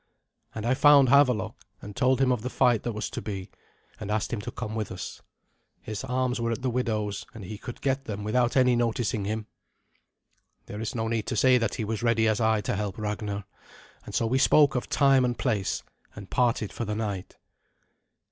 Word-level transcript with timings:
And 0.55 0.65
I 0.65 0.73
found 0.73 1.09
Havelok, 1.09 1.53
and 1.79 1.95
told 1.95 2.19
him 2.19 2.31
of 2.31 2.41
the 2.41 2.49
fight 2.49 2.81
that 2.81 2.91
was 2.93 3.07
to 3.11 3.21
be, 3.21 3.51
and 3.99 4.09
asked 4.09 4.33
him 4.33 4.41
to 4.41 4.49
come 4.51 4.73
with 4.73 4.91
us. 4.91 5.21
His 5.79 6.03
arms 6.03 6.41
were 6.41 6.49
at 6.49 6.63
the 6.63 6.71
widow's, 6.71 7.27
and 7.35 7.45
he 7.45 7.59
could 7.59 7.81
get 7.81 8.05
them 8.05 8.23
without 8.23 8.57
any 8.57 8.75
noticing 8.75 9.25
him. 9.25 9.45
There 10.65 10.81
is 10.81 10.95
no 10.95 11.07
need 11.07 11.27
to 11.27 11.35
say 11.35 11.59
that 11.59 11.75
he 11.75 11.85
was 11.85 12.01
ready 12.01 12.27
as 12.27 12.41
I 12.41 12.61
to 12.61 12.75
help 12.75 12.97
Ragnar, 12.97 13.45
and 14.03 14.15
so 14.15 14.25
we 14.25 14.39
spoke 14.39 14.73
of 14.73 14.89
time 14.89 15.23
and 15.23 15.37
place, 15.37 15.83
and 16.15 16.31
parted 16.31 16.73
for 16.73 16.83
the 16.83 16.95
night. 16.95 17.37